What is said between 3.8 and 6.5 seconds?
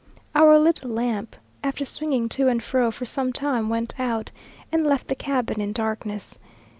out, and left the cabin in darkness.